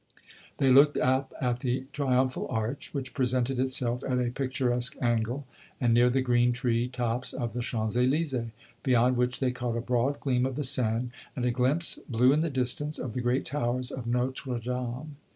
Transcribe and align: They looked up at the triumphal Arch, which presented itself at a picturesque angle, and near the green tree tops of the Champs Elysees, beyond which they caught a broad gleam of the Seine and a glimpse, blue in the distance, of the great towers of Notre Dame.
They 0.57 0.71
looked 0.71 0.97
up 0.97 1.31
at 1.39 1.59
the 1.59 1.85
triumphal 1.93 2.47
Arch, 2.49 2.91
which 2.91 3.13
presented 3.13 3.59
itself 3.59 4.03
at 4.03 4.17
a 4.17 4.31
picturesque 4.31 4.95
angle, 4.99 5.45
and 5.79 5.93
near 5.93 6.09
the 6.09 6.23
green 6.23 6.53
tree 6.53 6.87
tops 6.87 7.33
of 7.33 7.53
the 7.53 7.61
Champs 7.61 7.95
Elysees, 7.95 8.49
beyond 8.81 9.15
which 9.15 9.39
they 9.39 9.51
caught 9.51 9.77
a 9.77 9.79
broad 9.81 10.19
gleam 10.19 10.47
of 10.47 10.55
the 10.55 10.63
Seine 10.63 11.11
and 11.35 11.45
a 11.45 11.51
glimpse, 11.51 11.99
blue 12.09 12.33
in 12.33 12.41
the 12.41 12.49
distance, 12.49 12.97
of 12.97 13.13
the 13.13 13.21
great 13.21 13.45
towers 13.45 13.91
of 13.91 14.07
Notre 14.07 14.57
Dame. 14.57 15.17